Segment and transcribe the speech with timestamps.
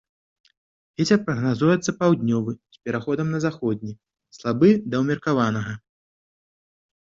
[1.01, 3.93] Вецер прагназуецца паўднёвы з пераходам на заходні,
[4.39, 5.77] слабы да ўмеркаванага.